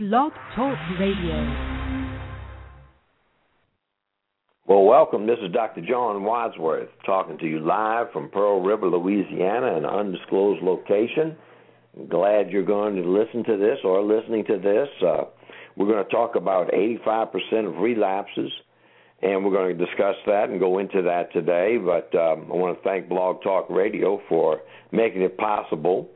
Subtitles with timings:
[0.00, 1.86] Blog Talk Radio.
[4.66, 5.28] Well, welcome.
[5.28, 5.82] This is Dr.
[5.82, 11.36] John Wadsworth talking to you live from Pearl River, Louisiana, an undisclosed location.
[12.08, 14.88] glad you're going to listen to this or listening to this.
[15.00, 15.26] Uh,
[15.76, 18.50] we're going to talk about 85% of relapses,
[19.22, 21.76] and we're going to discuss that and go into that today.
[21.78, 26.10] But um, I want to thank Blog Talk Radio for making it possible.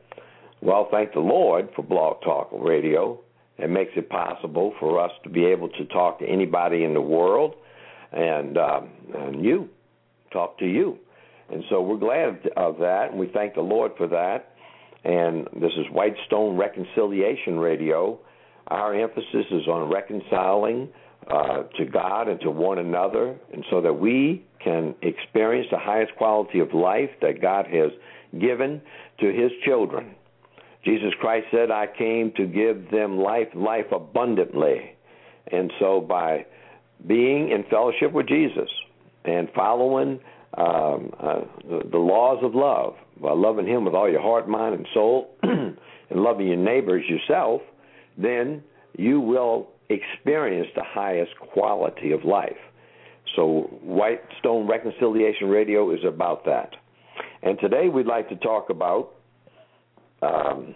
[0.61, 3.21] Well, thank the Lord for Blog Talk Radio
[3.61, 7.01] it makes it possible for us to be able to talk to anybody in the
[7.01, 7.55] world,
[8.11, 9.69] and um, and you
[10.31, 10.97] talk to you,
[11.51, 14.53] and so we're glad of that, and we thank the Lord for that.
[15.03, 18.19] And this is Whitestone Reconciliation Radio.
[18.67, 20.89] Our emphasis is on reconciling
[21.29, 26.15] uh, to God and to one another, and so that we can experience the highest
[26.15, 27.91] quality of life that God has
[28.39, 28.81] given
[29.19, 30.15] to His children.
[30.89, 34.95] Jesus Christ said, I came to give them life, life abundantly.
[35.51, 36.47] And so by
[37.05, 38.69] being in fellowship with Jesus
[39.23, 40.19] and following
[40.57, 44.73] um, uh, the, the laws of love, by loving Him with all your heart, mind,
[44.73, 45.77] and soul, and
[46.09, 47.61] loving your neighbors yourself,
[48.17, 48.63] then
[48.97, 52.57] you will experience the highest quality of life.
[53.35, 56.71] So, White Stone Reconciliation Radio is about that.
[57.43, 59.11] And today we'd like to talk about
[60.21, 60.75] um,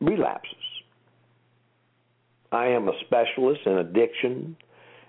[0.00, 0.56] relapses.
[2.50, 4.56] I am a specialist in addiction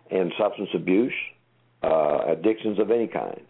[0.10, 1.14] and substance abuse,
[1.84, 3.42] uh, addictions of any kind.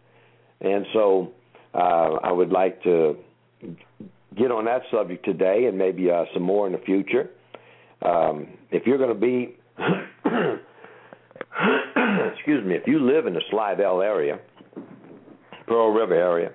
[0.61, 1.31] And so
[1.73, 3.17] uh, I would like to
[4.35, 7.29] get on that subject today and maybe uh, some more in the future.
[8.01, 9.55] Um, if you're going to be,
[12.35, 14.39] excuse me, if you live in the Slidell area,
[15.67, 16.51] Pearl River area,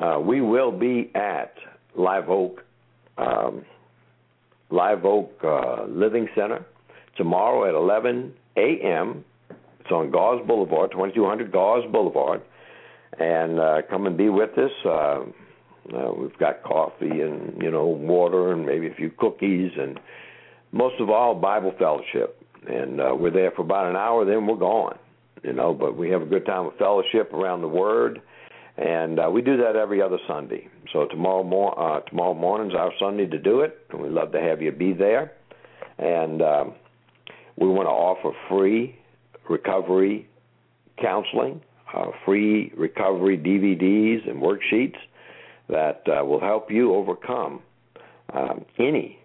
[0.00, 1.54] uh, we will be at
[1.96, 2.62] Live Oak,
[3.16, 3.64] um,
[4.70, 6.64] Live Oak uh, Living Center
[7.16, 9.24] tomorrow at 11 a.m.
[9.80, 12.42] It's on Gause Boulevard, 2200 Gause Boulevard,
[13.18, 14.70] and uh, come and be with us.
[14.84, 15.24] Uh,
[15.94, 19.98] uh, we've got coffee and you know water and maybe a few cookies and
[20.72, 22.34] most of all Bible fellowship.
[22.66, 24.98] And uh, we're there for about an hour, then we're gone.
[25.42, 28.20] You know, but we have a good time of fellowship around the Word
[28.78, 30.68] and uh, we do that every other Sunday.
[30.92, 34.40] So tomorrow mor- uh, tomorrow morning's our Sunday to do it, and we'd love to
[34.40, 35.32] have you be there.
[35.98, 36.74] And um,
[37.56, 38.96] we want to offer free
[39.50, 40.28] recovery
[41.02, 41.60] counseling,
[41.92, 44.96] uh, free recovery DVDs and worksheets
[45.68, 47.60] that uh, will help you overcome
[48.32, 49.18] um, any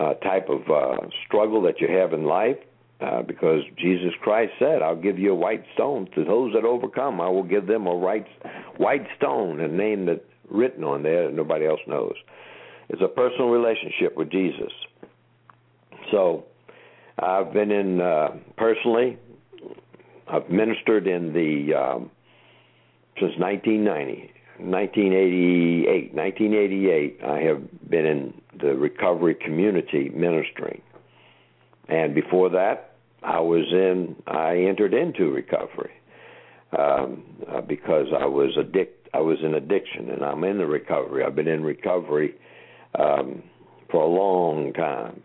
[0.00, 2.56] uh, type of uh, struggle that you have in life
[3.00, 7.20] uh, because Jesus Christ said, "I'll give you a white stone to those that overcome.
[7.20, 8.26] I will give them a white
[8.76, 10.20] white stone, a name that's
[10.50, 12.14] written on there that nobody else knows."
[12.88, 14.72] It's a personal relationship with Jesus.
[16.10, 16.46] So,
[17.18, 19.18] I've been in uh, personally.
[20.26, 22.10] I've ministered in the um,
[23.18, 24.32] since 1990.
[24.58, 30.82] 1988, 1988, I have been in the recovery community ministering.
[31.88, 32.87] And before that,
[33.22, 35.92] I was in, I entered into recovery
[36.78, 41.24] um, uh, because I was addict, I was in addiction, and I'm in the recovery.
[41.24, 42.34] I've been in recovery
[42.98, 43.42] um,
[43.90, 45.22] for a long time,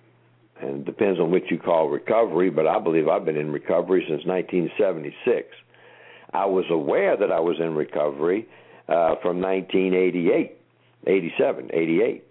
[0.59, 2.49] and it depends on what you call recovery.
[2.49, 5.47] But I believe I've been in recovery since 1976.
[6.33, 8.47] I was aware that I was in recovery
[8.87, 10.57] uh, from 1988,
[11.05, 12.23] 87, 88,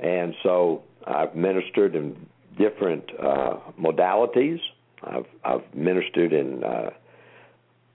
[0.00, 2.26] and so I've ministered in
[2.58, 4.58] different uh, modalities.
[5.04, 6.90] I've I've ministered in uh,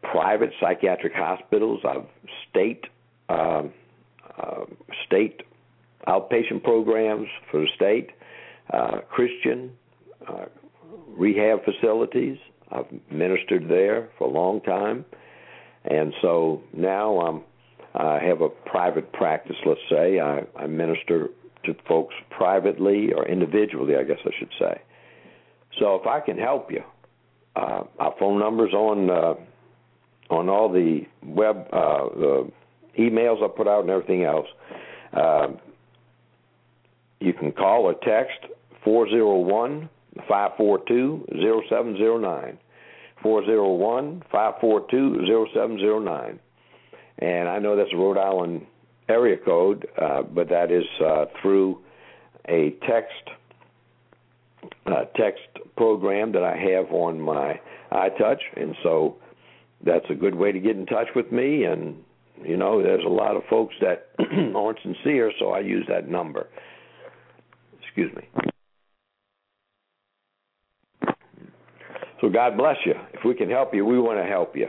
[0.03, 1.81] private psychiatric hospitals.
[1.87, 2.05] I've
[2.49, 2.85] state
[3.29, 3.73] um,
[4.37, 4.65] uh,
[5.05, 5.41] state
[6.07, 8.11] outpatient programs for the state,
[8.73, 9.71] uh, Christian
[10.27, 10.45] uh,
[11.07, 12.37] rehab facilities.
[12.71, 15.05] I've ministered there for a long time,
[15.85, 17.41] and so now I'm
[17.95, 19.55] I have a private practice.
[19.65, 21.29] Let's say I, I minister
[21.65, 24.81] to folks privately or individually, I guess I should say.
[25.79, 26.83] So if I can help you,
[27.57, 29.33] uh, our phone numbers on uh,
[30.29, 32.51] on all the web uh, the
[32.99, 34.47] emails I put out and everything else.
[35.13, 35.47] Uh,
[37.19, 38.37] you can call or text
[38.83, 39.89] 401
[40.27, 41.25] 542
[41.69, 42.57] 0709.
[43.23, 46.39] 401 542 0709.
[47.19, 48.67] And I know that's a Rhode Island
[49.09, 51.81] area code, uh, but that is uh, through
[52.47, 53.29] a text
[54.87, 55.41] uh, text
[55.75, 57.59] program that I have on my
[57.91, 59.17] iTouch, and so
[59.85, 61.65] that's a good way to get in touch with me.
[61.65, 62.03] And
[62.43, 64.09] you know, there's a lot of folks that
[64.55, 66.47] aren't sincere, so I use that number.
[67.81, 68.23] Excuse me.
[72.21, 72.93] So God bless you.
[73.13, 74.67] If we can help you, we want to help you.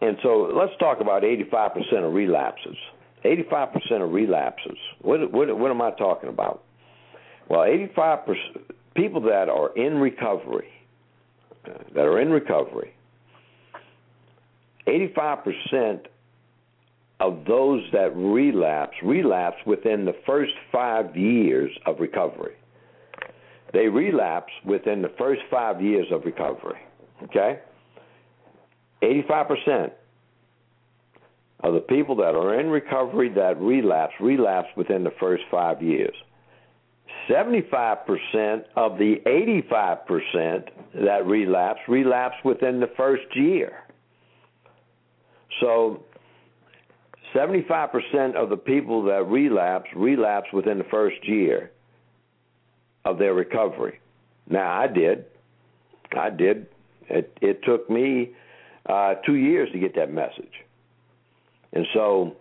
[0.00, 2.76] And so let's talk about 85% of relapses.
[3.24, 4.76] 85% of relapses.
[5.00, 6.62] What, what, what am I talking about?
[7.48, 8.34] Well, 85%
[8.98, 10.68] people that are in recovery,
[11.64, 12.92] uh, that are in recovery,
[14.88, 16.06] 85%
[17.20, 22.54] of those that relapse relapse within the first five years of recovery.
[23.72, 26.78] They relapse within the first five years of recovery.
[27.24, 27.60] Okay?
[29.02, 29.92] 85%
[31.60, 36.14] of the people that are in recovery that relapse relapse within the first five years.
[37.28, 43.84] 75% of the 85% that relapse relapse within the first year.
[45.60, 46.04] So
[47.34, 51.70] 75% of the people that relapse relapse within the first year
[53.04, 54.00] of their recovery.
[54.48, 55.26] Now I did.
[56.16, 56.66] I did.
[57.08, 58.30] It it took me
[58.86, 60.64] uh, two years to get that message.
[61.72, 62.36] And so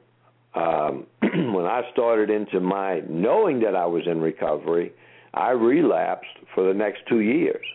[0.55, 1.05] um,
[1.53, 4.91] when I started into my knowing that I was in recovery,
[5.33, 7.65] I relapsed for the next two years.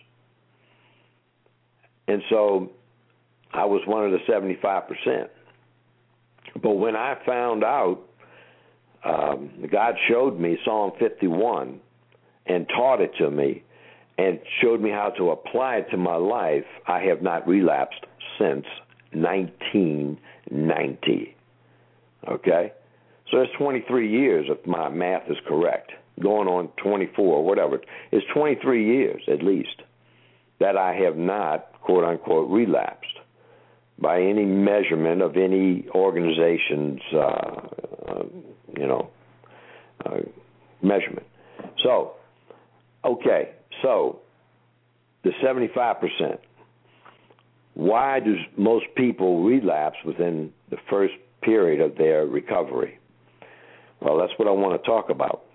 [2.07, 2.69] And so
[3.53, 5.29] I was one of the 75%.
[6.61, 8.01] But when I found out,
[9.03, 11.79] um, God showed me Psalm 51
[12.45, 13.63] and taught it to me
[14.17, 18.05] and showed me how to apply it to my life, I have not relapsed
[18.37, 18.65] since
[19.11, 21.35] 1990.
[22.27, 22.73] Okay?
[23.33, 25.91] So that's 23 years, if my math is correct.
[26.21, 27.81] Going on 24 or whatever.
[28.11, 29.81] It's 23 years at least
[30.59, 33.07] that I have not, quote unquote, relapsed
[33.97, 38.23] by any measurement of any organization's, uh, uh,
[38.77, 39.09] you know,
[40.05, 40.17] uh,
[40.83, 41.25] measurement.
[41.83, 42.11] So,
[43.03, 44.19] okay, so
[45.23, 46.37] the 75%.
[47.73, 52.99] Why do most people relapse within the first period of their recovery?
[54.03, 55.45] Well, that's what I want to talk about.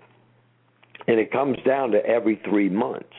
[1.07, 3.13] And it comes down to every three months.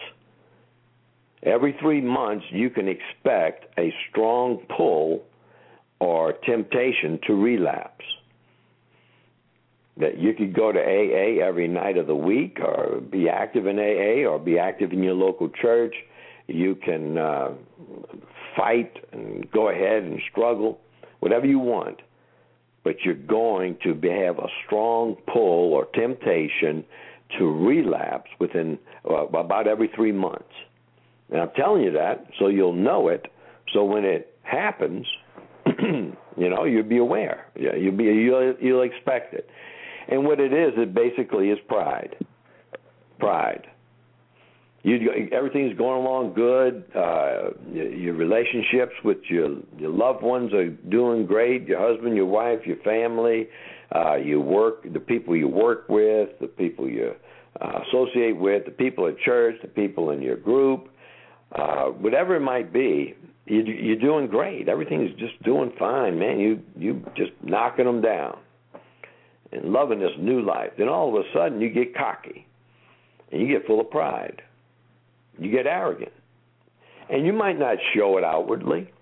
[1.42, 5.22] Every three months, you can expect a strong pull
[6.00, 8.04] or temptation to relapse.
[9.96, 13.78] That you could go to AA every night of the week, or be active in
[13.78, 15.94] AA, or be active in your local church.
[16.46, 17.50] You can uh,
[18.56, 20.80] fight and go ahead and struggle,
[21.20, 22.00] whatever you want.
[22.82, 26.84] But you're going to have a strong pull or temptation
[27.38, 28.78] to relapse within
[29.08, 30.52] uh, about every three months.
[31.30, 33.26] And I'm telling you that so you'll know it.
[33.72, 35.06] So when it happens,
[35.66, 37.46] you know, you'll be aware.
[37.58, 39.48] Yeah, you'll be you'll you'll expect it.
[40.08, 42.16] And what it is, it basically is pride.
[43.18, 43.66] Pride.
[44.82, 46.84] You everything's going along good.
[46.94, 51.68] Uh, your relationships with your your loved ones are doing great.
[51.68, 53.48] Your husband, your wife, your family,
[53.94, 57.14] uh, you work, the people you work with, the people you
[57.60, 60.88] uh, associate with, the people at church, the people in your group
[61.52, 63.14] uh, whatever it might be,
[63.46, 64.68] you, you're doing great.
[64.68, 66.38] Everything's just doing fine, man.
[66.38, 68.38] You you just knocking them down
[69.52, 70.70] and loving this new life.
[70.78, 72.46] Then all of a sudden you get cocky
[73.32, 74.42] and you get full of pride.
[75.40, 76.12] You get arrogant,
[77.08, 78.92] and you might not show it outwardly.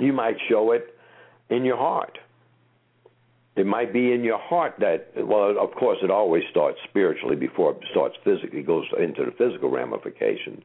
[0.00, 0.96] You might show it
[1.50, 2.18] in your heart.
[3.56, 7.72] It might be in your heart that, well, of course, it always starts spiritually before
[7.72, 10.62] it starts physically, goes into the physical ramifications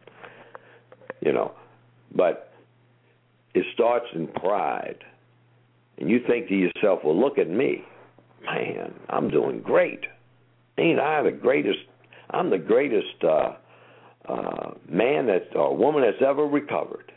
[1.23, 1.51] you know.
[2.15, 2.53] But
[3.53, 5.03] it starts in pride.
[5.97, 7.83] And you think to yourself, well, look at me.
[8.43, 10.01] Man, I'm doing great.
[10.77, 11.79] Ain't I the greatest?
[12.31, 13.53] I'm the greatest uh,
[14.89, 17.11] man that or woman that's ever recovered.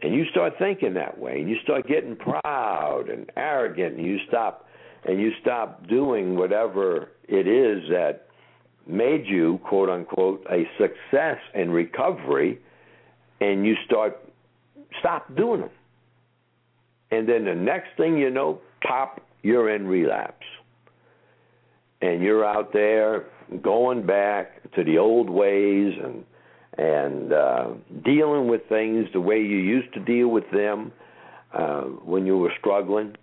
[0.00, 4.18] And you start thinking that way, and you start getting proud and arrogant, and you
[4.28, 4.68] stop
[5.04, 8.28] and you stop doing whatever it is that
[8.86, 12.58] made you, quote unquote, a success in recovery
[13.40, 14.18] and you start
[14.98, 15.70] stop doing them.
[17.10, 20.46] And then the next thing you know, pop, you're in relapse.
[22.00, 23.26] And you're out there
[23.62, 26.24] going back to the old ways and
[26.76, 27.70] and uh,
[28.04, 30.92] dealing with things the way you used to deal with them
[31.52, 33.16] uh, when you were struggling.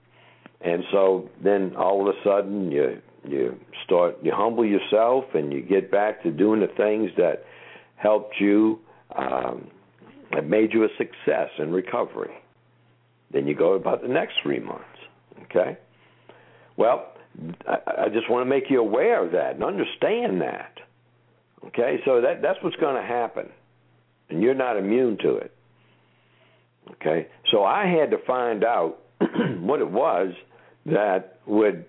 [0.60, 5.62] And so then all of a sudden you you start you humble yourself and you
[5.62, 7.46] get back to doing the things that
[7.96, 8.80] helped you
[9.16, 9.70] um,
[10.32, 12.34] that made you a success in recovery.
[13.32, 14.84] Then you go about the next three months.
[15.44, 15.78] Okay?
[16.78, 17.15] Well,
[17.68, 20.74] I, I just want to make you aware of that and understand that.
[21.68, 23.50] Okay, so that that's what's going to happen.
[24.30, 25.52] and you're not immune to it.
[26.92, 29.00] Okay, so I had to find out
[29.60, 30.34] what it was
[30.86, 31.86] that would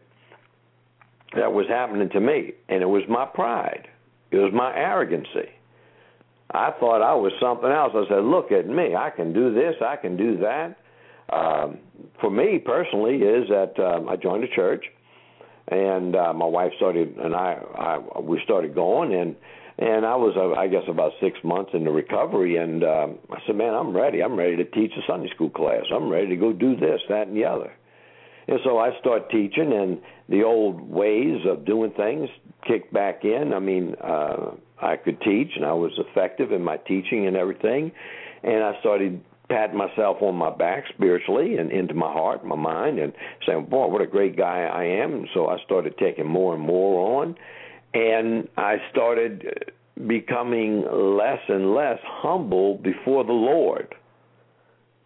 [1.34, 3.88] that was happening to me, and it was my pride.
[4.30, 5.50] It was my arrogancy.
[6.50, 7.92] I thought I was something else.
[7.94, 8.94] I said, "Look at me!
[8.94, 9.74] I can do this.
[9.84, 10.76] I can do that."
[11.30, 11.78] Um,
[12.20, 14.84] for me personally, is that um, I joined a church,
[15.68, 19.36] and uh, my wife started, and I, I we started going, and
[19.78, 23.56] and I was, uh, I guess, about six months into recovery, and um, I said,
[23.56, 24.22] "Man, I'm ready.
[24.22, 25.84] I'm ready to teach a Sunday school class.
[25.94, 27.72] I'm ready to go do this, that, and the other."
[28.48, 32.28] And so I start teaching, and the old ways of doing things
[32.66, 33.52] kicked back in.
[33.52, 37.90] I mean, uh, I could teach, and I was effective in my teaching and everything.
[38.44, 42.98] And I started patting myself on my back spiritually and into my heart, my mind,
[42.98, 43.12] and
[43.46, 47.22] saying, "Boy, what a great guy I am!" So I started taking more and more
[47.22, 47.36] on,
[47.94, 49.72] and I started
[50.06, 53.94] becoming less and less humble before the Lord.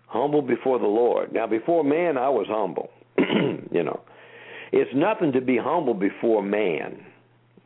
[0.06, 1.32] Humble before the Lord.
[1.32, 2.90] Now, before man, I was humble.
[3.18, 4.00] you know,
[4.72, 7.04] it's nothing to be humble before man.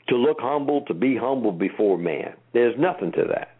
[0.08, 2.34] To look humble, to be humble before man.
[2.52, 3.53] There's nothing to that.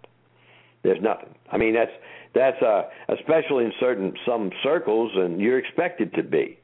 [0.85, 1.35] There's nothing.
[1.50, 1.91] I mean, that's
[2.35, 6.59] that's uh, especially in certain some circles, and you're expected to be.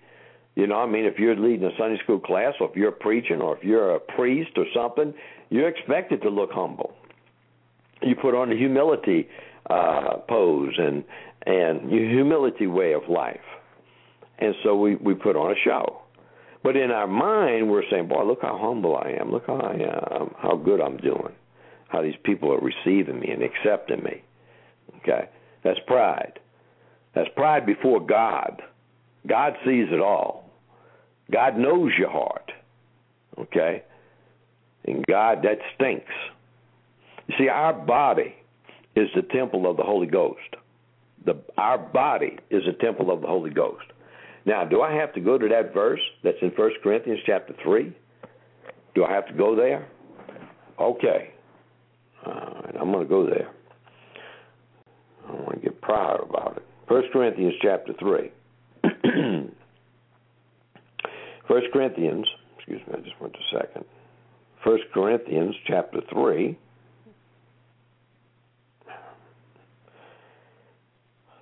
[0.55, 3.41] You know, I mean, if you're leading a Sunday school class, or if you're preaching,
[3.41, 5.15] or if you're a priest or something,
[5.49, 6.93] you're expected to look humble.
[8.03, 9.29] You put on the humility
[9.69, 11.03] uh, pose and
[11.47, 13.41] and your humility way of life,
[14.39, 16.03] and so we we put on a show.
[16.63, 19.33] But in our mind, we're saying, "Boy, look how humble I am.
[19.33, 20.35] Look how I am.
[20.37, 21.33] How good I'm doing.
[21.91, 24.23] How these people are receiving me and accepting me."
[24.99, 25.29] Okay,
[25.63, 26.39] that's pride.
[27.15, 28.63] That's pride before God.
[29.27, 30.51] God sees it all.
[31.31, 32.53] God knows your heart.
[33.39, 33.83] Okay?
[34.87, 36.13] And God, that stinks.
[37.29, 38.35] You see, our body
[38.97, 40.57] is the temple of the Holy Ghost.
[41.25, 43.85] The, our body is a temple of the Holy Ghost.
[44.47, 47.95] Now, do I have to go to that verse that's in 1 Corinthians chapter 3?
[48.95, 49.87] Do I have to go there?
[50.81, 51.35] Okay.
[52.27, 53.51] Uh, I'm going to go there.
[55.29, 56.65] I want to get proud about it.
[56.89, 58.31] 1 Corinthians chapter 3.
[61.51, 63.85] 1 Corinthians, excuse me, I just went to second.
[64.65, 66.59] 1 Corinthians chapter 3.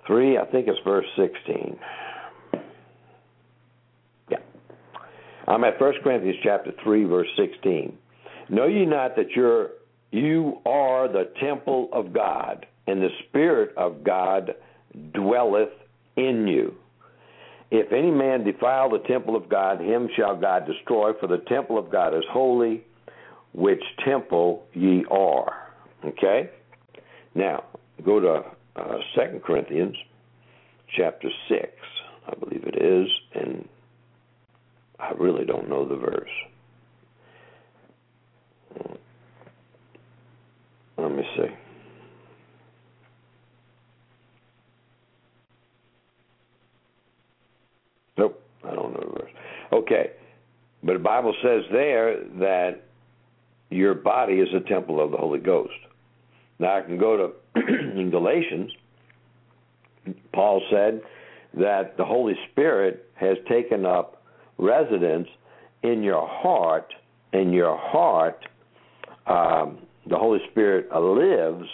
[0.07, 1.77] 3, I think it's verse 16.
[4.31, 4.37] Yeah.
[5.47, 7.95] I'm at 1 Corinthians chapter 3, verse 16.
[8.49, 9.69] Know ye not that you're,
[10.11, 14.55] you are the temple of God, and the Spirit of God
[15.13, 15.69] dwelleth
[16.15, 16.73] in you.
[17.71, 21.77] If any man defile the temple of God, him shall God destroy, for the temple
[21.77, 22.83] of God is holy,
[23.53, 25.67] which temple ye are.
[26.03, 26.49] Okay?
[27.35, 27.65] Now,
[28.03, 28.43] go to
[28.75, 29.95] uh, 2 Corinthians
[30.97, 31.71] chapter 6,
[32.27, 33.67] I believe it is, and
[34.99, 36.29] I really don't know the verse.
[41.01, 41.47] Let me see.
[48.17, 49.31] Nope, I don't know the verse.
[49.71, 50.11] Okay,
[50.83, 52.83] but the Bible says there that
[53.69, 55.71] your body is a temple of the Holy Ghost.
[56.59, 57.59] Now I can go to
[57.97, 58.71] in Galatians.
[60.33, 61.01] Paul said
[61.53, 64.23] that the Holy Spirit has taken up
[64.57, 65.27] residence
[65.83, 66.93] in your heart.
[67.31, 68.43] In your heart,
[69.27, 69.77] um,
[70.09, 71.69] the Holy Spirit lives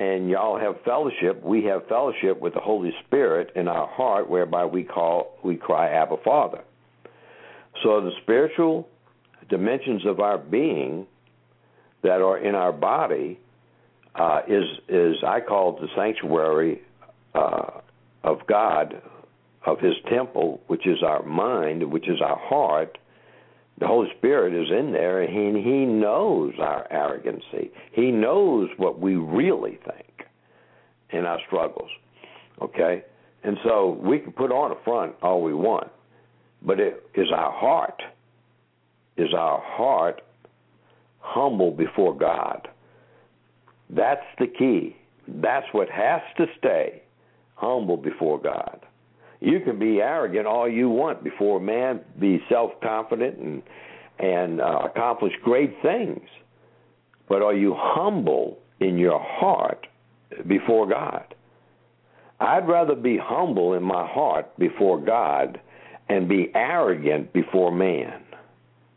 [0.00, 1.42] and y'all have fellowship.
[1.42, 5.88] We have fellowship with the Holy Spirit in our heart, whereby we call we cry,
[5.90, 6.62] "Abba, Father."
[7.82, 8.88] So the spiritual
[9.48, 11.06] dimensions of our being
[12.02, 13.38] that are in our body
[14.14, 16.82] uh, is is I call the sanctuary
[17.34, 17.80] uh,
[18.24, 19.00] of God,
[19.64, 22.98] of His temple, which is our mind, which is our heart,
[23.78, 27.70] the Holy Spirit is in there, and he, he knows our arrogancy.
[27.92, 30.26] He knows what we really think
[31.10, 31.90] in our struggles.
[32.62, 33.02] Okay?
[33.42, 35.88] And so we can put on a front all we want,
[36.62, 38.00] but it is our heart,
[39.16, 40.22] is our heart
[41.18, 42.68] humble before God?
[43.90, 44.96] That's the key.
[45.26, 47.02] That's what has to stay
[47.56, 48.80] humble before God.
[49.40, 53.62] You can be arrogant all you want before man, be self confident and
[54.18, 56.26] and uh, accomplish great things.
[57.28, 59.86] But are you humble in your heart
[60.46, 61.34] before God?
[62.40, 65.60] I'd rather be humble in my heart before God
[66.08, 68.22] and be arrogant before man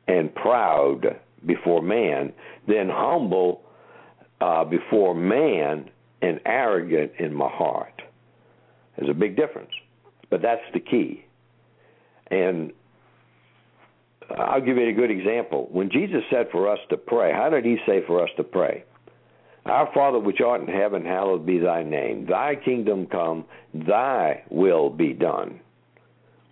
[0.07, 2.33] and proud before man
[2.67, 3.61] than humble
[4.41, 5.89] uh, before man
[6.21, 8.01] and arrogant in my heart.
[8.97, 9.71] There's a big difference.
[10.29, 11.25] But that's the key.
[12.29, 12.73] And
[14.35, 15.67] I'll give you a good example.
[15.71, 18.83] When Jesus said for us to pray, how did he say for us to pray?
[19.65, 22.25] Our Father which art in heaven, hallowed be thy name.
[22.25, 25.59] Thy kingdom come, thy will be done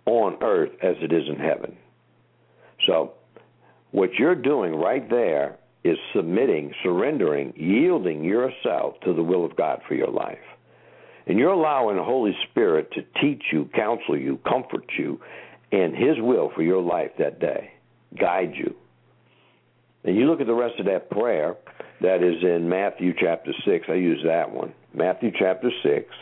[0.04, 1.76] on earth as it is in heaven.
[2.86, 3.14] So,
[3.92, 9.80] what you're doing right there is submitting, surrendering, yielding yourself to the will of God
[9.88, 10.38] for your life.
[11.26, 15.20] And you're allowing the Holy Spirit to teach you, counsel you, comfort you,
[15.72, 17.72] and His will for your life that day,
[18.18, 18.74] guide you.
[20.04, 21.56] And you look at the rest of that prayer
[22.00, 23.86] that is in Matthew chapter 6.
[23.88, 24.72] I use that one.
[24.94, 26.14] Matthew chapter 6,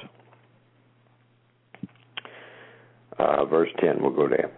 [3.18, 4.00] uh, verse 10.
[4.00, 4.50] We'll go there.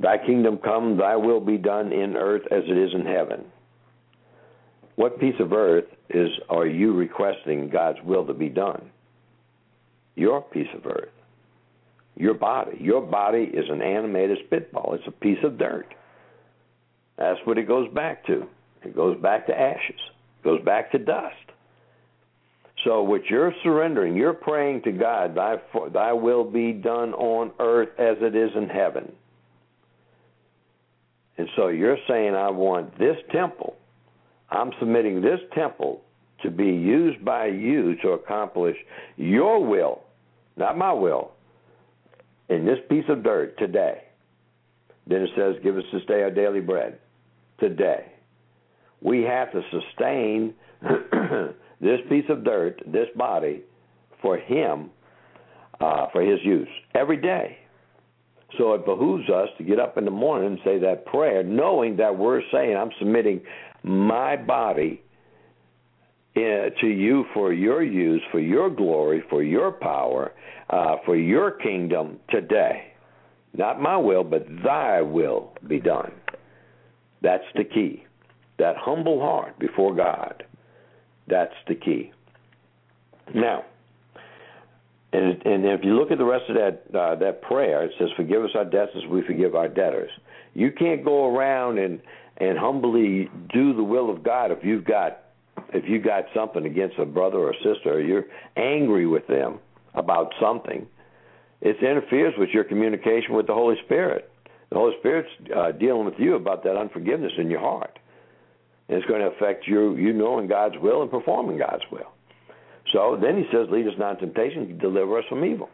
[0.00, 3.44] Thy kingdom come, thy will be done in earth as it is in heaven.
[4.96, 8.90] What piece of earth is are you requesting God's will to be done?
[10.16, 11.12] Your piece of earth.
[12.16, 12.78] Your body.
[12.80, 14.94] Your body is an animated spitball.
[14.94, 15.86] It's a piece of dirt.
[17.16, 18.46] That's what it goes back to.
[18.82, 20.00] It goes back to ashes.
[20.40, 21.34] It goes back to dust.
[22.84, 25.56] So what you're surrendering, you're praying to God, thy,
[25.92, 29.12] thy will be done on earth as it is in heaven.
[31.38, 33.76] And so you're saying, I want this temple.
[34.50, 36.02] I'm submitting this temple
[36.42, 38.76] to be used by you to accomplish
[39.16, 40.02] your will,
[40.56, 41.32] not my will,
[42.48, 44.02] in this piece of dirt today.
[45.06, 46.98] Then it says, Give us this day our daily bread.
[47.60, 48.12] Today.
[49.00, 50.54] We have to sustain
[51.80, 53.62] this piece of dirt, this body,
[54.22, 54.90] for Him,
[55.80, 57.58] uh, for His use, every day.
[58.58, 61.96] So it behooves us to get up in the morning and say that prayer, knowing
[61.96, 63.42] that we're saying, I'm submitting
[63.82, 65.02] my body
[66.36, 70.32] to you for your use, for your glory, for your power,
[70.68, 72.92] uh, for your kingdom today.
[73.54, 76.12] Not my will, but thy will be done.
[77.22, 78.04] That's the key.
[78.58, 80.44] That humble heart before God.
[81.26, 82.12] That's the key.
[83.34, 83.64] Now,
[85.12, 88.08] and, and if you look at the rest of that uh, that prayer, it says,
[88.16, 90.10] "Forgive us our debts as we forgive our debtors."
[90.54, 92.00] You can't go around and
[92.36, 95.25] and humbly do the will of God if you've got
[95.72, 98.24] if you got something against a brother or sister, or you're
[98.56, 99.58] angry with them
[99.94, 100.86] about something.
[101.60, 104.30] It interferes with your communication with the Holy Spirit.
[104.70, 107.98] The Holy Spirit's uh, dealing with you about that unforgiveness in your heart.
[108.88, 112.12] And it's going to affect you, you knowing God's will and performing God's will.
[112.92, 115.68] So then he says, Lead us not in temptation, deliver us from evil.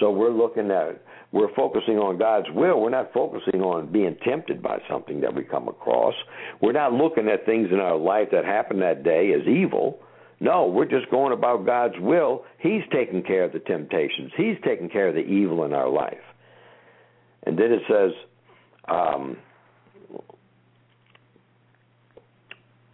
[0.00, 1.00] So we're looking at,
[1.34, 2.80] we're focusing on God's will.
[2.80, 6.14] We're not focusing on being tempted by something that we come across.
[6.62, 9.98] We're not looking at things in our life that happened that day as evil.
[10.38, 12.44] No, we're just going about God's will.
[12.60, 16.22] He's taking care of the temptations, He's taking care of the evil in our life.
[17.42, 18.12] And then it says,
[18.86, 19.36] um,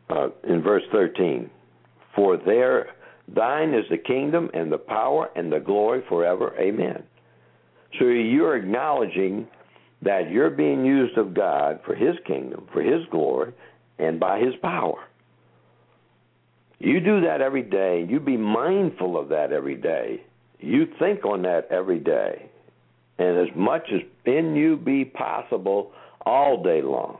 [0.08, 1.50] uh, in verse 13,
[2.16, 2.94] For there
[3.28, 6.54] Thine is the kingdom and the power and the glory forever.
[6.58, 7.02] Amen.
[7.98, 9.48] So you're acknowledging
[10.02, 13.52] that you're being used of God for His kingdom, for His glory,
[13.98, 15.04] and by His power.
[16.78, 18.06] You do that every day.
[18.08, 20.22] You be mindful of that every day.
[20.60, 22.50] You think on that every day.
[23.18, 25.92] And as much as in you be possible
[26.24, 27.18] all day long,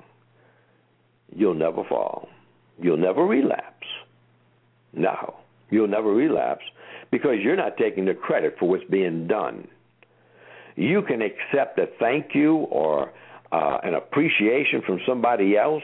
[1.34, 2.28] you'll never fall.
[2.80, 3.86] You'll never relapse.
[4.94, 5.36] No.
[5.70, 6.64] You'll never relapse
[7.10, 9.68] because you're not taking the credit for what's being done.
[10.76, 13.12] You can accept a thank you or
[13.52, 15.82] uh, an appreciation from somebody else,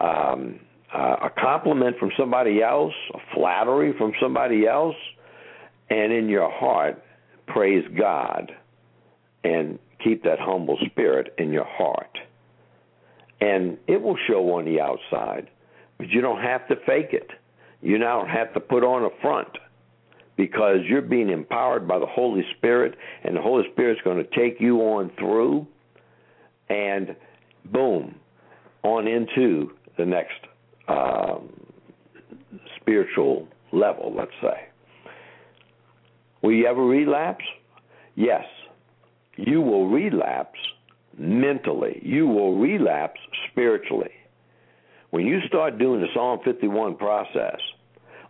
[0.00, 0.60] um,
[0.94, 4.96] uh, a compliment from somebody else, a flattery from somebody else,
[5.90, 7.02] and in your heart,
[7.46, 8.52] praise God
[9.44, 12.18] and keep that humble spirit in your heart.
[13.40, 15.48] And it will show on the outside,
[15.96, 17.30] but you don't have to fake it.
[17.80, 19.48] You now have to put on a front
[20.38, 24.60] because you're being empowered by the Holy Spirit, and the Holy Spirit's going to take
[24.60, 25.66] you on through,
[26.70, 27.14] and
[27.66, 28.14] boom,
[28.84, 30.38] on into the next
[30.86, 31.50] um,
[32.80, 34.68] spiritual level, let's say.
[36.40, 37.44] Will you ever relapse?
[38.14, 38.44] Yes.
[39.36, 40.58] You will relapse
[41.18, 43.20] mentally, you will relapse
[43.50, 44.12] spiritually.
[45.10, 47.58] When you start doing the Psalm 51 process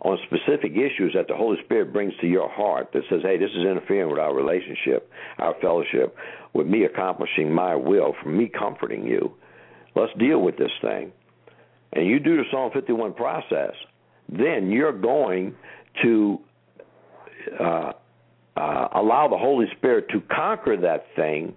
[0.03, 3.51] on specific issues that the Holy Spirit brings to your heart that says, hey, this
[3.51, 6.15] is interfering with our relationship, our fellowship,
[6.53, 9.33] with me accomplishing my will, for me comforting you,
[9.97, 11.13] let's deal with this thing.
[11.93, 13.73] And you do the Psalm 51 process,
[14.29, 15.55] then you're going
[16.03, 16.39] to
[17.59, 17.93] uh,
[18.57, 21.55] uh, allow the Holy Spirit to conquer that thing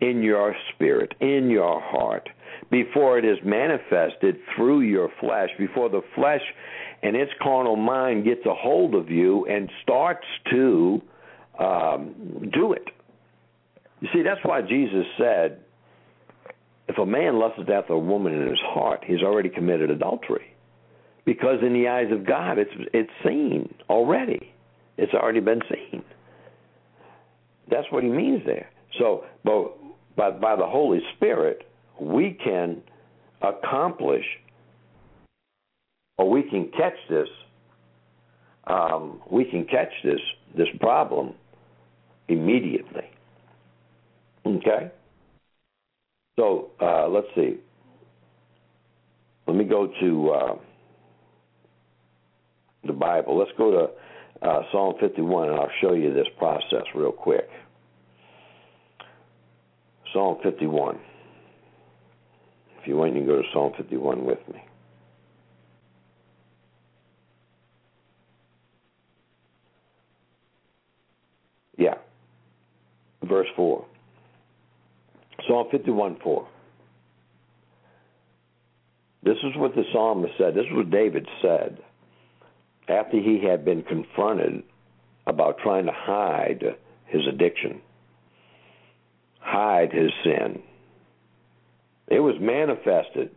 [0.00, 2.28] in your spirit, in your heart,
[2.70, 6.42] before it is manifested through your flesh, before the flesh
[7.04, 11.02] and its carnal mind gets a hold of you and starts to
[11.60, 12.88] um, do it.
[14.00, 15.60] You see, that's why Jesus said,
[16.88, 20.54] if a man lusts after a woman in his heart, he's already committed adultery.
[21.26, 24.52] Because in the eyes of God, it's it's seen already.
[24.96, 26.02] It's already been seen.
[27.70, 28.70] That's what he means there.
[28.98, 29.76] So, but,
[30.16, 31.66] but by the Holy Spirit,
[32.00, 32.82] we can
[33.42, 34.24] accomplish
[36.18, 37.28] or we can catch this
[38.66, 40.20] um, we can catch this
[40.56, 41.34] this problem
[42.28, 43.04] immediately.
[44.46, 44.90] Okay.
[46.36, 47.56] So uh, let's see.
[49.46, 50.56] Let me go to uh,
[52.86, 53.38] the Bible.
[53.38, 57.48] Let's go to uh, Psalm 51, and I'll show you this process real quick.
[60.12, 60.98] Psalm 51.
[62.80, 64.62] If you want, you can go to Psalm 51 with me.
[71.76, 71.94] Yeah.
[73.34, 73.84] Verse 4.
[75.48, 76.48] Psalm 51 4.
[79.24, 80.54] This is what the psalmist said.
[80.54, 81.78] This is what David said
[82.88, 84.62] after he had been confronted
[85.26, 86.62] about trying to hide
[87.06, 87.80] his addiction,
[89.40, 90.62] hide his sin.
[92.06, 93.30] It was manifested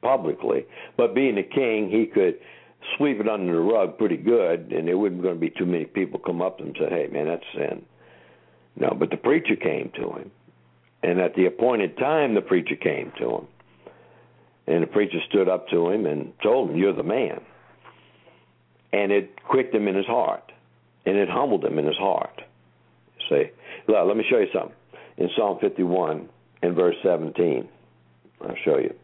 [0.00, 0.64] publicly,
[0.96, 2.38] but being a king, he could
[2.96, 5.84] sweep it under the rug pretty good, and there wasn't going to be too many
[5.84, 7.84] people come up and say, "Hey, man, that's sin."
[8.76, 10.30] No, but the preacher came to him,
[11.02, 13.46] and at the appointed time, the preacher came to him,
[14.66, 17.40] and the preacher stood up to him and told him, "You're the man,"
[18.92, 20.52] and it quicked him in his heart,
[21.04, 22.42] and it humbled him in his heart.
[23.28, 23.50] See,
[23.86, 24.76] well, let me show you something
[25.16, 26.28] in Psalm 51
[26.62, 27.68] and verse 17.
[28.40, 28.94] I'll show you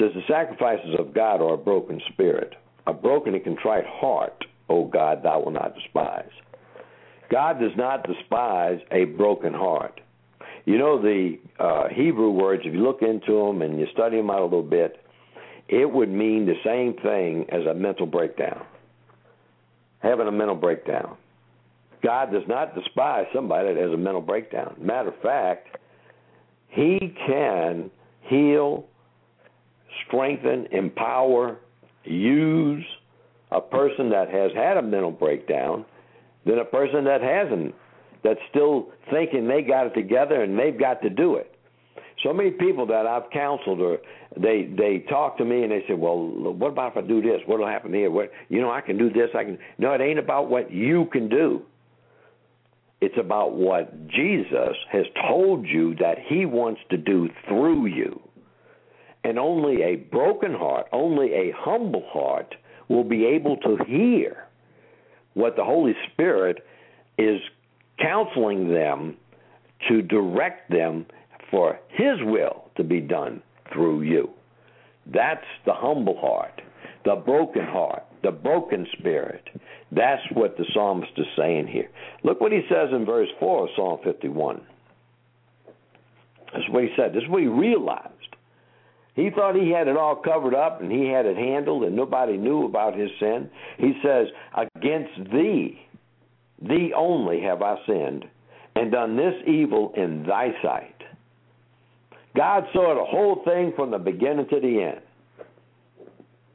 [0.00, 2.54] says, The sacrifices of God are a broken spirit,
[2.86, 6.30] a broken and contrite heart, O God, thou wilt not despise.
[7.30, 10.00] God does not despise a broken heart.
[10.64, 14.30] You know, the uh, Hebrew words, if you look into them and you study them
[14.30, 15.02] out a little bit,
[15.68, 18.64] it would mean the same thing as a mental breakdown.
[20.00, 21.16] Having a mental breakdown.
[22.02, 24.74] God does not despise somebody that has a mental breakdown.
[24.80, 25.76] Matter of fact,
[26.68, 27.90] He can
[28.22, 28.86] heal
[30.06, 31.58] strengthen, empower,
[32.04, 32.84] use
[33.50, 35.84] a person that has had a mental breakdown
[36.46, 37.74] than a person that hasn't,
[38.22, 41.54] that's still thinking they got it together and they've got to do it.
[42.22, 43.98] So many people that I've counseled or
[44.36, 47.40] they they talk to me and they say, "Well, what about if I do this?
[47.46, 48.10] What'll happen here?
[48.10, 49.30] What you know, I can do this.
[49.34, 51.62] I can." No, it ain't about what you can do.
[53.00, 58.20] It's about what Jesus has told you that He wants to do through you.
[59.24, 62.54] And only a broken heart, only a humble heart
[62.88, 64.46] will be able to hear
[65.34, 66.64] what the Holy Spirit
[67.18, 67.40] is
[68.00, 69.16] counseling them
[69.88, 71.06] to direct them
[71.50, 74.30] for His will to be done through you.
[75.06, 76.60] That's the humble heart,
[77.04, 79.48] the broken heart, the broken spirit.
[79.92, 81.88] That's what the psalmist is saying here.
[82.22, 84.60] Look what he says in verse 4 of Psalm 51.
[86.52, 87.12] This is what he said.
[87.12, 88.19] This is what he realized.
[89.20, 92.38] He thought he had it all covered up and he had it handled and nobody
[92.38, 93.50] knew about his sin.
[93.76, 95.78] He says, Against thee,
[96.62, 98.24] thee only have I sinned
[98.76, 100.94] and done this evil in thy sight.
[102.34, 105.00] God saw the whole thing from the beginning to the end.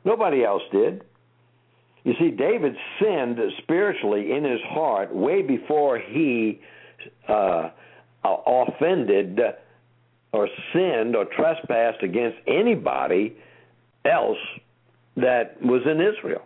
[0.03, 1.03] Nobody else did.
[2.03, 6.61] You see, David sinned spiritually in his heart way before he
[7.27, 7.69] uh,
[8.23, 9.39] offended
[10.35, 13.37] or sinned or trespassed against anybody
[14.03, 14.37] else
[15.15, 16.41] that was in Israel.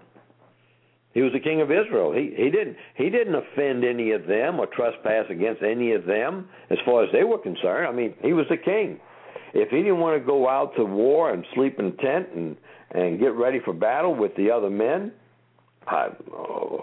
[1.14, 2.14] He was the king of Israel.
[2.14, 6.48] He he didn't he didn't offend any of them or trespass against any of them
[6.70, 7.88] as far as they were concerned.
[7.88, 9.00] I mean, he was the king.
[9.56, 12.56] If he didn't want to go out to war and sleep in tent and
[12.92, 15.12] and get ready for battle with the other men,
[15.88, 16.10] uh,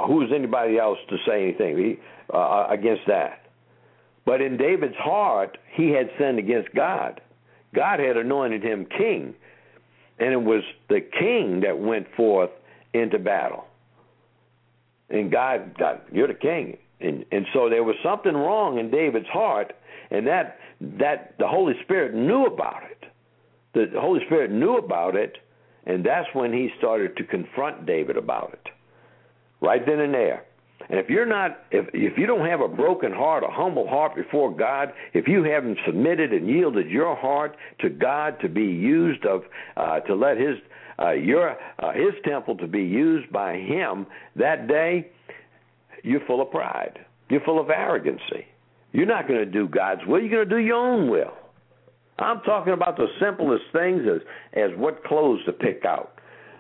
[0.09, 1.99] who's anybody else to say anything he,
[2.35, 3.46] uh, against that?
[4.27, 7.23] But in David's heart, he had sinned against God.
[7.75, 9.35] God had anointed him king,
[10.19, 12.51] and it was the king that went forth
[12.93, 13.65] into battle.
[15.11, 16.77] And God, God you're the king.
[17.01, 19.75] And and so there was something wrong in David's heart,
[20.11, 23.05] and that that the Holy Spirit knew about it.
[23.75, 25.39] The Holy Spirit knew about it,
[25.87, 28.73] and that's when he started to confront David about it.
[29.61, 30.46] right then and there.
[30.89, 34.15] And if you're not, if if you don't have a broken heart, a humble heart
[34.15, 39.25] before God, if you haven't submitted and yielded your heart to God to be used
[39.27, 39.43] of,
[39.77, 40.57] uh, to let His
[41.01, 45.11] uh, your uh, His temple to be used by Him that day,
[46.03, 47.01] you're full of pride.
[47.29, 48.47] You're full of arrogancy.
[48.93, 50.21] You're not going to do God's will.
[50.21, 51.35] You're going to do your own will.
[52.19, 54.23] I'm talking about the simplest things as
[54.55, 56.19] as what clothes to pick out,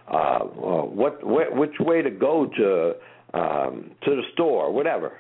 [0.09, 2.95] uh, what wh- which way to go to
[3.37, 5.12] um, to the store, whatever.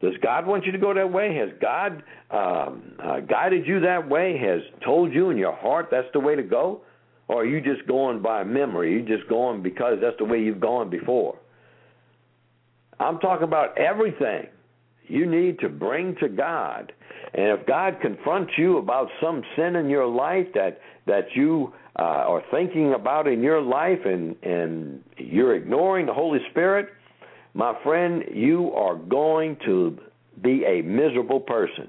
[0.00, 1.34] Does God want you to go that way?
[1.36, 4.36] Has God um, uh, guided you that way?
[4.36, 6.82] Has told you in your heart that's the way to go?
[7.28, 8.92] Or are you just going by memory?
[8.92, 11.38] You're just going because that's the way you've gone before.
[12.98, 14.48] I'm talking about everything
[15.06, 16.92] you need to bring to God.
[17.34, 22.02] And if God confronts you about some sin in your life that that you uh,
[22.02, 26.88] are thinking about in your life and and you're ignoring the Holy Spirit,
[27.54, 29.98] my friend, you are going to
[30.42, 31.88] be a miserable person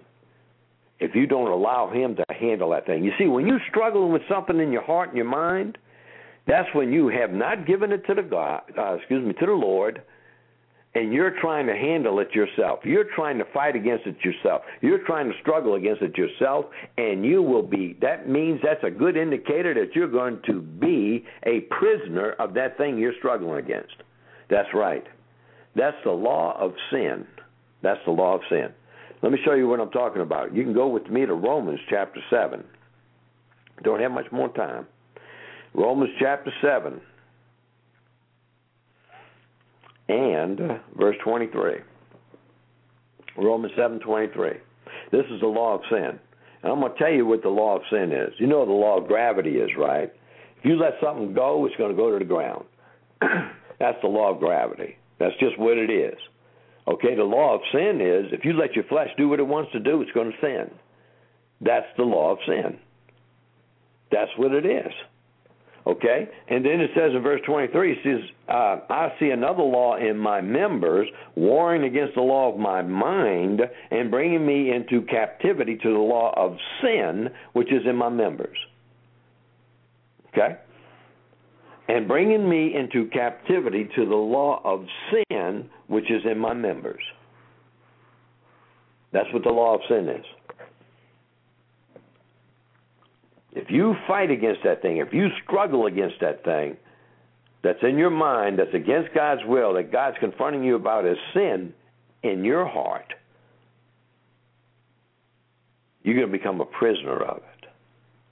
[1.00, 3.04] if you don't allow Him to handle that thing.
[3.04, 5.78] You see, when you're struggling with something in your heart and your mind,
[6.48, 9.54] that's when you have not given it to the God, uh, excuse me, to the
[9.54, 10.02] Lord
[10.96, 12.80] and you're trying to handle it yourself.
[12.84, 14.62] You're trying to fight against it yourself.
[14.82, 16.66] You're trying to struggle against it yourself,
[16.98, 17.98] and you will be.
[18.02, 22.78] That means that's a good indicator that you're going to be a prisoner of that
[22.78, 23.96] thing you're struggling against.
[24.50, 25.04] That's right.
[25.76, 27.26] That's the law of sin.
[27.82, 28.70] That's the law of sin.
[29.24, 30.54] Let me show you what I'm talking about.
[30.54, 32.64] You can go with me to Romans chapter 7.
[33.84, 34.86] Don't have much more time.
[35.74, 37.02] Romans chapter 7
[40.10, 41.76] and uh, verse 23.
[43.38, 44.60] Romans 7:23.
[45.12, 46.20] This is the law of sin.
[46.62, 48.34] And I'm going to tell you what the law of sin is.
[48.38, 50.12] You know the law of gravity is, right?
[50.58, 52.66] If you let something go, it's going to go to the ground.
[53.80, 54.98] That's the law of gravity.
[55.20, 56.18] That's just what it is.
[56.88, 59.72] Okay, the law of sin is if you let your flesh do what it wants
[59.72, 60.70] to do, it's going to sin.
[61.62, 62.78] That's the law of sin.
[64.12, 64.92] That's what it is.
[65.86, 66.30] Okay?
[66.48, 70.18] And then it says in verse 23, it says, uh, I see another law in
[70.18, 75.90] my members, warring against the law of my mind, and bringing me into captivity to
[75.92, 78.58] the law of sin, which is in my members.
[80.30, 80.58] Okay?
[81.90, 87.04] And bringing me into captivity to the law of sin, which is in my members.
[89.12, 90.26] That's what the law of sin is.
[93.56, 96.76] If you fight against that thing, if you struggle against that thing
[97.64, 101.74] that's in your mind, that's against God's will, that God's confronting you about as sin
[102.24, 103.14] in your heart,
[106.02, 107.68] you're going to become a prisoner of it.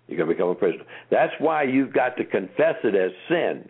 [0.08, 0.84] You're going to become a prisoner.
[1.10, 3.70] That's why you've got to confess it as sin.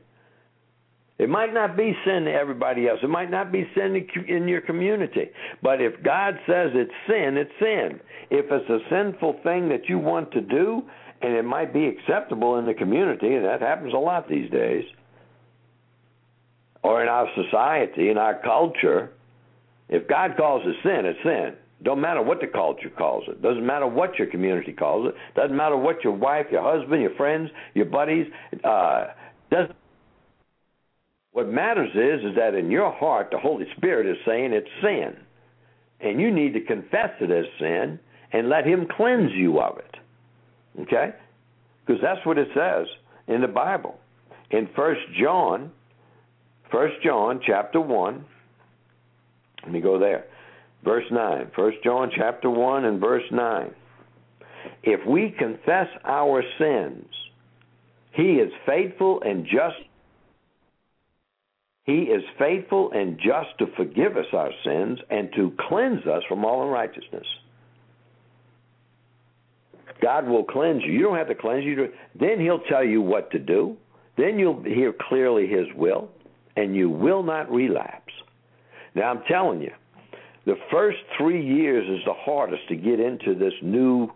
[1.20, 3.00] It might not be sin to everybody else.
[3.04, 5.30] It might not be sin in your community.
[5.62, 8.00] But if God says it's sin, it's sin.
[8.32, 10.82] If it's a sinful thing that you want to do,
[11.22, 14.86] and it might be acceptable in the community, and that happens a lot these days,
[16.84, 19.12] or in our society, in our culture.
[19.90, 21.56] If God calls it sin, it's sin.
[21.84, 23.42] Don't matter what the culture calls it.
[23.42, 25.16] Doesn't matter what your community calls it.
[25.36, 28.28] Doesn't matter what your wife, your husband, your friends, your buddies.
[28.64, 29.08] Uh,
[29.50, 29.76] doesn't.
[31.32, 35.16] What matters is is that in your heart the Holy Spirit is saying it's sin,
[36.00, 38.00] and you need to confess it as sin
[38.32, 39.96] and let Him cleanse you of it.
[40.80, 41.14] Okay?
[41.86, 42.88] Because that's what it says
[43.28, 44.00] in the Bible.
[44.52, 45.72] In First John,
[46.72, 48.26] First John chapter one.
[49.64, 50.26] Let me go there.
[50.84, 51.52] Verse nine.
[51.56, 53.72] First John chapter one and verse nine.
[54.84, 57.06] If we confess our sins,
[58.14, 59.76] he is faithful and just
[61.84, 66.46] he is faithful and just to forgive us our sins and to cleanse us from
[66.46, 67.26] all unrighteousness.
[70.02, 70.92] God will cleanse you.
[70.92, 71.90] You don't have to cleanse you.
[72.20, 73.78] Then He'll tell you what to do.
[74.18, 76.10] Then you'll hear clearly His will,
[76.56, 78.14] and you will not relapse.
[78.96, 79.72] Now, I'm telling you,
[80.46, 84.10] the first three years is the hardest to get into this new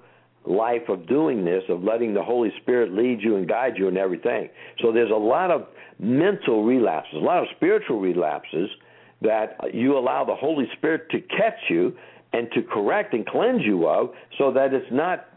[0.46, 3.98] life of doing this, of letting the Holy Spirit lead you and guide you and
[3.98, 4.50] everything.
[4.82, 5.68] So there's a lot of
[6.00, 8.70] mental relapses, a lot of spiritual relapses
[9.22, 11.96] that you allow the Holy Spirit to catch you
[12.34, 15.28] and to correct and cleanse you of so that it's not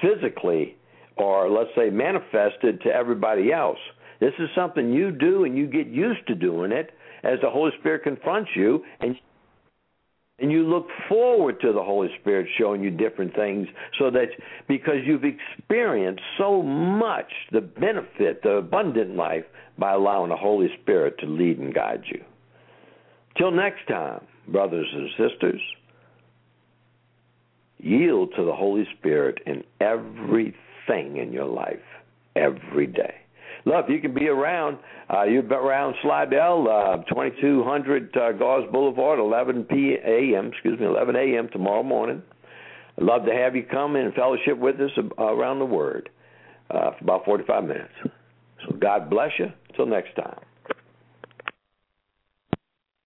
[0.00, 0.76] physically
[1.16, 3.78] or let's say manifested to everybody else.
[4.20, 6.90] This is something you do and you get used to doing it
[7.22, 9.16] as the Holy Spirit confronts you and
[10.40, 13.66] and you look forward to the Holy Spirit showing you different things
[13.98, 14.28] so that
[14.68, 19.44] because you've experienced so much the benefit, the abundant life
[19.78, 22.22] by allowing the Holy Spirit to lead and guide you.
[23.36, 25.60] Till next time, brothers and sisters,
[27.78, 31.80] yield to the Holy Spirit in everything in your life,
[32.36, 33.14] every day.
[33.64, 34.78] Look, you can be around.
[35.12, 40.46] Uh, you're around Slidell, uh, 2200 uh, Gause Boulevard, 11 p.m.
[40.52, 41.48] Excuse me, 11 a.m.
[41.52, 42.22] tomorrow morning.
[42.98, 46.08] I'd love to have you come and fellowship with us around the Word
[46.70, 47.92] uh, for about 45 minutes.
[48.04, 49.46] So God bless you.
[49.70, 50.40] Until next time.